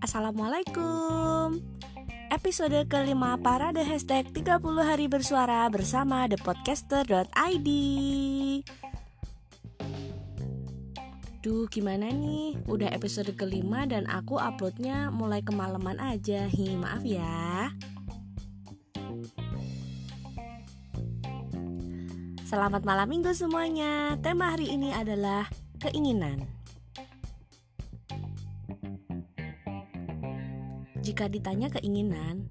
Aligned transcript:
Assalamualaikum. 0.00 1.60
Episode 2.32 2.88
kelima 2.88 3.36
Parade 3.36 3.84
Hashtag 3.84 4.32
30 4.32 4.64
Hari 4.80 5.12
Bersuara 5.12 5.68
bersama 5.68 6.24
thepodcaster.id 6.24 7.68
Duh 11.44 11.68
gimana 11.68 12.08
nih? 12.08 12.56
Udah 12.64 12.88
episode 12.96 13.36
kelima 13.36 13.84
dan 13.84 14.08
aku 14.08 14.40
uploadnya 14.40 15.12
mulai 15.12 15.44
kemalaman 15.44 16.00
aja. 16.00 16.48
Hi 16.48 16.80
maaf 16.80 17.04
ya. 17.04 17.68
Selamat 22.48 22.88
malam 22.88 23.04
minggu 23.04 23.36
semuanya. 23.36 24.16
Tema 24.24 24.56
hari 24.56 24.72
ini 24.72 24.96
adalah 24.96 25.44
keinginan 25.76 26.59
Jika 31.00 31.32
ditanya 31.32 31.72
keinginan, 31.72 32.44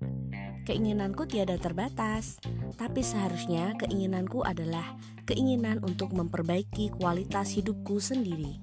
keinginanku 0.66 1.30
tiada 1.30 1.53
terbatas, 1.62 2.41
tapi 2.81 3.05
seharusnya 3.05 3.77
keinginanku 3.77 4.41
adalah 4.41 4.98
keinginan 5.30 5.77
untuk 5.85 6.09
memperbaiki 6.17 6.90
kualitas 6.98 7.54
hidupku 7.54 8.02
sendiri. 8.02 8.57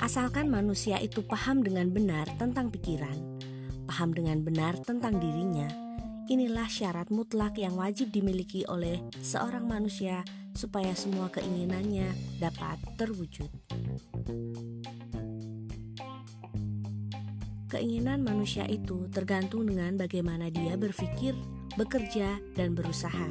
Asalkan 0.00 0.48
manusia 0.48 0.96
itu 1.04 1.20
paham 1.20 1.60
dengan 1.60 1.92
benar 1.92 2.26
tentang 2.40 2.72
pikiran, 2.72 3.38
paham 3.84 4.16
dengan 4.16 4.40
benar 4.40 4.80
tentang 4.80 5.20
dirinya, 5.20 5.91
inilah 6.32 6.64
syarat 6.64 7.12
mutlak 7.12 7.60
yang 7.60 7.76
wajib 7.76 8.08
dimiliki 8.08 8.64
oleh 8.64 9.04
seorang 9.20 9.68
manusia 9.68 10.24
supaya 10.56 10.96
semua 10.96 11.28
keinginannya 11.28 12.08
dapat 12.40 12.80
terwujud. 12.96 13.52
Keinginan 17.68 18.24
manusia 18.24 18.64
itu 18.64 19.12
tergantung 19.12 19.68
dengan 19.68 20.00
bagaimana 20.00 20.48
dia 20.48 20.72
berpikir, 20.80 21.36
bekerja, 21.76 22.40
dan 22.56 22.72
berusaha. 22.72 23.28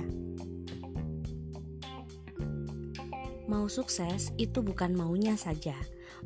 Mau 3.49 3.65
sukses 3.65 4.29
itu 4.37 4.61
bukan 4.61 4.93
maunya 4.93 5.33
saja. 5.37 5.73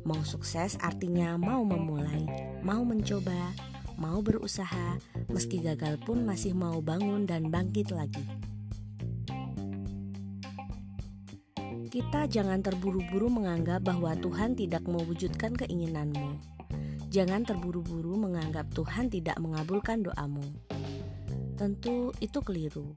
Mau 0.04 0.20
sukses 0.28 0.76
artinya 0.84 1.40
mau 1.40 1.64
memulai, 1.64 2.24
mau 2.60 2.84
mencoba, 2.84 3.52
mau 3.96 4.20
berusaha, 4.20 5.00
meski 5.32 5.60
gagal 5.60 5.96
pun 6.04 6.24
masih 6.24 6.52
mau 6.52 6.80
bangun 6.84 7.24
dan 7.24 7.48
bangkit 7.48 7.92
lagi. 7.92 8.24
Kita 11.86 12.28
jangan 12.28 12.60
terburu-buru 12.60 13.32
menganggap 13.32 13.80
bahwa 13.80 14.12
Tuhan 14.20 14.52
tidak 14.52 14.84
mewujudkan 14.84 15.56
keinginanmu. 15.56 16.36
Jangan 17.08 17.48
terburu-buru 17.48 18.20
menganggap 18.20 18.68
Tuhan 18.76 19.08
tidak 19.08 19.40
mengabulkan 19.40 20.04
doamu. 20.04 20.44
Tentu 21.56 22.12
itu 22.20 22.36
keliru. 22.44 22.92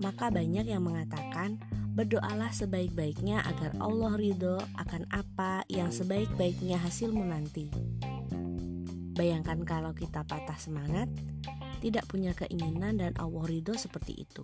Maka 0.00 0.32
banyak 0.32 0.64
yang 0.64 0.80
mengatakan, 0.80 1.60
berdoalah 1.92 2.48
sebaik-baiknya 2.56 3.44
agar 3.44 3.76
Allah 3.76 4.16
ridho 4.16 4.56
akan 4.80 5.04
apa 5.12 5.68
yang 5.68 5.92
sebaik-baiknya 5.92 6.80
hasilmu 6.80 7.20
nanti. 7.20 7.68
Bayangkan 9.14 9.62
kalau 9.62 9.94
kita 9.94 10.26
patah 10.26 10.58
semangat, 10.58 11.06
tidak 11.78 12.02
punya 12.10 12.34
keinginan 12.34 12.98
dan 12.98 13.14
Allah 13.22 13.46
ridho 13.46 13.78
seperti 13.78 14.26
itu. 14.26 14.42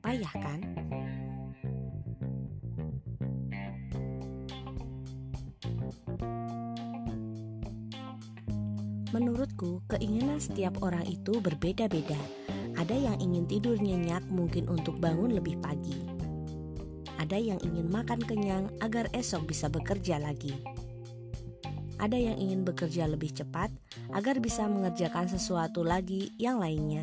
Payah 0.00 0.34
kan? 0.40 0.60
Menurutku, 9.12 9.84
keinginan 9.86 10.40
setiap 10.40 10.80
orang 10.80 11.04
itu 11.04 11.38
berbeda-beda. 11.38 12.18
Ada 12.74 12.96
yang 12.98 13.16
ingin 13.20 13.44
tidur 13.46 13.78
nyenyak 13.78 14.26
mungkin 14.32 14.66
untuk 14.66 14.98
bangun 14.98 15.38
lebih 15.38 15.60
pagi. 15.62 15.94
Ada 17.20 17.38
yang 17.38 17.60
ingin 17.62 17.86
makan 17.92 18.18
kenyang 18.24 18.72
agar 18.82 19.06
esok 19.14 19.52
bisa 19.52 19.70
bekerja 19.70 20.18
lagi. 20.18 20.73
Ada 22.04 22.20
yang 22.20 22.36
ingin 22.36 22.68
bekerja 22.68 23.08
lebih 23.08 23.32
cepat 23.32 23.72
agar 24.12 24.36
bisa 24.36 24.68
mengerjakan 24.68 25.24
sesuatu 25.24 25.80
lagi 25.80 26.36
yang 26.36 26.60
lainnya. 26.60 27.00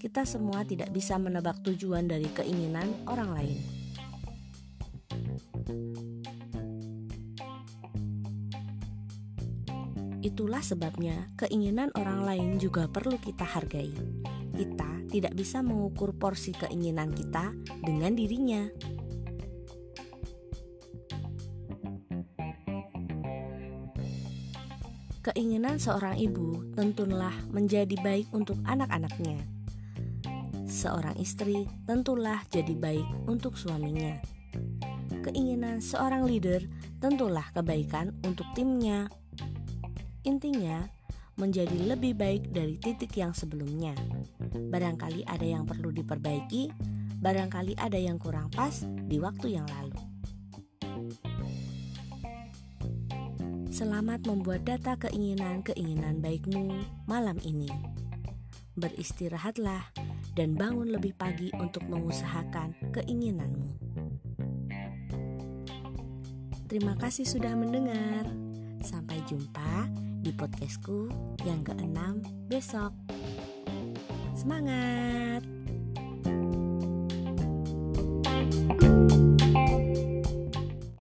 Kita 0.00 0.24
semua 0.24 0.64
tidak 0.64 0.88
bisa 0.96 1.20
menebak 1.20 1.60
tujuan 1.60 2.08
dari 2.08 2.24
keinginan 2.32 2.88
orang 3.04 3.36
lain. 3.36 3.60
Itulah 10.24 10.64
sebabnya 10.64 11.28
keinginan 11.36 11.92
orang 11.92 12.24
lain 12.24 12.48
juga 12.56 12.88
perlu 12.88 13.20
kita 13.20 13.44
hargai. 13.44 13.92
Kita 14.56 15.04
tidak 15.12 15.36
bisa 15.36 15.60
mengukur 15.60 16.16
porsi 16.16 16.56
keinginan 16.56 17.12
kita 17.12 17.52
dengan 17.84 18.16
dirinya. 18.16 18.72
Keinginan 25.28 25.76
seorang 25.76 26.16
ibu 26.16 26.72
tentulah 26.72 27.36
menjadi 27.52 27.92
baik 28.00 28.32
untuk 28.32 28.56
anak-anaknya. 28.64 29.36
Seorang 30.64 31.20
istri 31.20 31.68
tentulah 31.84 32.40
jadi 32.48 32.72
baik 32.72 33.28
untuk 33.28 33.52
suaminya. 33.60 34.16
Keinginan 35.20 35.84
seorang 35.84 36.24
leader 36.24 36.64
tentulah 36.96 37.44
kebaikan 37.52 38.16
untuk 38.24 38.48
timnya 38.56 39.12
Intinya, 40.24 40.88
menjadi 41.36 41.76
lebih 41.92 42.16
baik 42.16 42.48
dari 42.48 42.80
titik 42.80 43.12
yang 43.12 43.36
sebelumnya. 43.36 43.92
Barangkali 44.48 45.28
ada 45.28 45.44
yang 45.44 45.68
perlu 45.68 45.92
diperbaiki, 45.92 46.72
barangkali 47.20 47.76
ada 47.76 48.00
yang 48.00 48.16
kurang 48.16 48.48
pas 48.48 48.80
di 48.84 49.20
waktu 49.20 49.60
yang 49.60 49.68
lalu. 49.76 50.07
Selamat 53.78 54.26
membuat 54.26 54.66
data 54.66 54.98
keinginan-keinginan 54.98 56.18
baikmu 56.18 56.82
malam 57.06 57.38
ini. 57.46 57.70
Beristirahatlah 58.74 59.94
dan 60.34 60.58
bangun 60.58 60.90
lebih 60.90 61.14
pagi 61.14 61.54
untuk 61.54 61.86
mengusahakan 61.86 62.74
keinginanmu. 62.90 63.70
Terima 66.66 66.98
kasih 66.98 67.22
sudah 67.22 67.54
mendengar. 67.54 68.26
Sampai 68.82 69.22
jumpa 69.30 69.86
di 70.26 70.34
podcastku 70.34 71.06
yang 71.46 71.62
keenam 71.62 72.18
besok. 72.50 72.90
Semangat! 74.34 75.57